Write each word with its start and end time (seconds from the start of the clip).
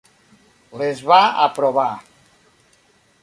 Les 0.81 1.03
va 1.11 1.19
aprovar. 1.45 1.87